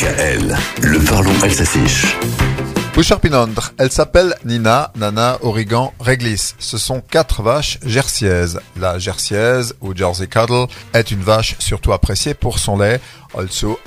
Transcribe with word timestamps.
DKL, 0.00 0.56
le 0.80 0.98
parlons 1.00 1.34
s'affiche. 2.90 2.94
Boucharpinondre, 2.94 3.72
elle 3.78 3.90
s'appelle 3.90 4.34
Nina, 4.44 4.92
Nana, 4.96 5.38
Origan, 5.42 5.92
Réglis. 6.00 6.54
Ce 6.58 6.78
sont 6.78 7.00
quatre 7.00 7.42
vaches 7.42 7.78
jersiaises. 7.84 8.60
La 8.78 8.98
jersiaise, 8.98 9.74
ou 9.80 9.94
Jersey 9.94 10.26
Cattle, 10.26 10.66
est 10.92 11.10
une 11.10 11.22
vache 11.22 11.56
surtout 11.58 11.92
appréciée 11.92 12.34
pour 12.34 12.58
son 12.58 12.78
lait, 12.78 13.00
also 13.36 13.78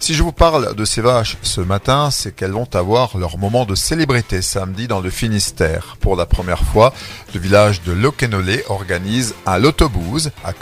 Si 0.00 0.14
je 0.14 0.22
vous 0.22 0.32
parle 0.32 0.74
de 0.74 0.84
ces 0.84 1.00
vaches 1.00 1.36
ce 1.42 1.60
matin, 1.60 2.10
c'est 2.10 2.34
qu'elles 2.34 2.52
vont 2.52 2.68
avoir 2.74 3.16
leur 3.18 3.38
moment 3.38 3.64
de 3.64 3.74
célébrité 3.74 4.42
samedi 4.42 4.88
dans 4.88 5.00
le 5.00 5.10
Finistère. 5.10 5.96
Pour 6.00 6.16
la 6.16 6.26
première 6.26 6.64
fois, 6.64 6.92
le 7.34 7.40
village 7.40 7.82
de 7.82 7.92
Lokenolé 7.92 8.64
organise 8.68 9.34
un 9.46 9.58
lotobouz 9.58 10.30
à 10.44 10.52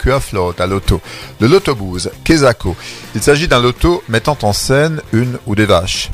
à 0.59 0.67
Loto. 0.67 1.01
Le 1.39 1.47
lotobouz, 1.47 2.11
Kezako. 2.23 2.75
Il 3.15 3.21
s'agit 3.21 3.47
d'un 3.47 3.61
loto 3.61 4.03
mettant 4.07 4.37
en 4.41 4.53
scène 4.53 5.01
une 5.13 5.37
ou 5.45 5.55
des 5.55 5.65
vaches. 5.65 6.09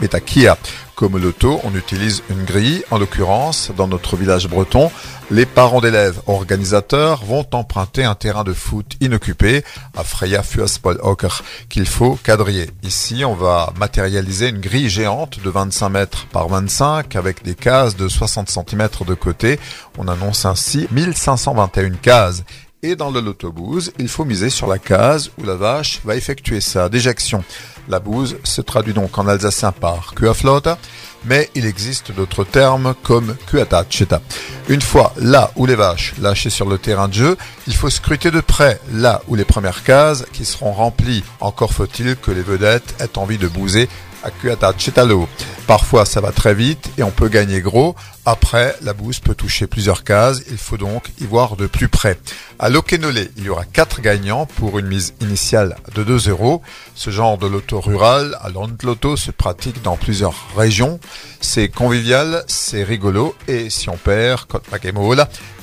Metakia. 0.00 0.56
Comme 0.94 1.16
loto, 1.16 1.60
on 1.62 1.74
utilise 1.76 2.22
une 2.28 2.44
grille. 2.44 2.82
En 2.90 2.98
l'occurrence, 2.98 3.70
dans 3.76 3.86
notre 3.86 4.16
village 4.16 4.48
breton, 4.48 4.90
les 5.30 5.46
parents 5.46 5.80
d'élèves 5.80 6.20
organisateurs 6.26 7.24
vont 7.24 7.46
emprunter 7.52 8.02
un 8.02 8.16
terrain 8.16 8.42
de 8.42 8.52
foot 8.52 8.96
inoccupé 9.00 9.62
à 9.96 10.02
Freya 10.02 10.42
Fuaspol 10.42 10.98
Oker 11.02 11.42
qu'il 11.68 11.86
faut 11.86 12.18
quadriller. 12.22 12.70
Ici, 12.82 13.24
on 13.24 13.34
va 13.34 13.72
matérialiser 13.78 14.48
une 14.48 14.58
grille 14.58 14.88
géante 14.88 15.38
de 15.40 15.50
25 15.50 15.88
mètres 15.88 16.26
par 16.32 16.48
25 16.48 17.14
avec 17.14 17.44
des 17.44 17.54
cases 17.54 17.94
de 17.94 18.08
60 18.08 18.50
cm 18.50 18.88
de 19.06 19.14
côté. 19.14 19.60
On 19.98 20.08
annonce 20.08 20.46
ainsi 20.46 20.88
1521 20.90 21.90
cases 21.90 22.42
et 22.82 22.96
dans 22.96 23.10
le 23.10 23.20
loto-bouse, 23.20 23.92
il 23.98 24.08
faut 24.08 24.24
miser 24.24 24.50
sur 24.50 24.66
la 24.66 24.78
case 24.78 25.30
où 25.38 25.44
la 25.44 25.56
vache 25.56 26.00
va 26.04 26.16
effectuer 26.16 26.60
sa 26.60 26.88
déjection. 26.88 27.42
La 27.88 27.98
bouse 27.98 28.36
se 28.44 28.60
traduit 28.60 28.92
donc 28.92 29.18
en 29.18 29.26
alsacien 29.26 29.72
par 29.72 30.14
kuaflota, 30.14 30.78
mais 31.24 31.50
il 31.54 31.66
existe 31.66 32.12
d'autres 32.12 32.44
termes 32.44 32.94
comme 33.02 33.34
kuatacheta. 33.50 34.20
Une 34.68 34.82
fois 34.82 35.12
là 35.16 35.50
où 35.56 35.66
les 35.66 35.74
vaches 35.74 36.14
lâchées 36.20 36.50
sur 36.50 36.68
le 36.68 36.78
terrain 36.78 37.08
de 37.08 37.14
jeu, 37.14 37.36
il 37.66 37.74
faut 37.74 37.90
scruter 37.90 38.30
de 38.30 38.40
près 38.40 38.80
là 38.92 39.22
où 39.26 39.34
les 39.34 39.44
premières 39.44 39.82
cases 39.82 40.24
qui 40.32 40.44
seront 40.44 40.72
remplies. 40.72 41.24
Encore 41.40 41.72
faut-il 41.72 42.16
que 42.16 42.30
les 42.30 42.42
vedettes 42.42 42.94
aient 43.00 43.18
envie 43.18 43.38
de 43.38 43.48
bouser 43.48 43.88
à 44.22 44.30
Kuatachetalo. 44.30 45.28
Parfois 45.66 46.06
ça 46.06 46.20
va 46.20 46.32
très 46.32 46.54
vite 46.54 46.90
et 46.96 47.02
on 47.02 47.10
peut 47.10 47.28
gagner 47.28 47.60
gros. 47.60 47.94
Après, 48.24 48.76
la 48.82 48.92
bouse 48.92 49.20
peut 49.20 49.34
toucher 49.34 49.66
plusieurs 49.66 50.04
cases, 50.04 50.42
il 50.50 50.58
faut 50.58 50.76
donc 50.76 51.10
y 51.18 51.24
voir 51.24 51.56
de 51.56 51.66
plus 51.66 51.88
près. 51.88 52.18
À 52.58 52.68
Lokenolé, 52.68 53.30
il 53.38 53.44
y 53.44 53.48
aura 53.48 53.64
quatre 53.64 54.02
gagnants 54.02 54.44
pour 54.44 54.78
une 54.78 54.86
mise 54.86 55.14
initiale 55.20 55.76
de 55.94 56.04
2 56.04 56.28
euros. 56.28 56.60
Ce 56.94 57.08
genre 57.10 57.38
de 57.38 57.46
loto 57.46 57.80
rural 57.80 58.36
à 58.42 58.50
Loto 58.50 59.16
se 59.16 59.30
pratique 59.30 59.82
dans 59.82 59.96
plusieurs 59.96 60.34
régions. 60.56 61.00
C'est 61.40 61.68
convivial, 61.68 62.44
c'est 62.48 62.82
rigolo 62.82 63.34
et 63.46 63.70
si 63.70 63.88
on 63.88 63.96
perd, 63.96 64.46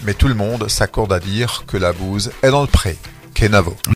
mais 0.03 0.13
tout 0.13 0.27
le 0.27 0.33
monde 0.33 0.67
s'accorde 0.67 1.13
à 1.13 1.19
dire 1.19 1.65
que 1.67 1.77
la 1.77 1.93
bouse 1.93 2.31
est 2.41 2.51
dans 2.51 2.61
le 2.61 2.67
pré. 2.67 2.97
Kenavo. 3.35 3.75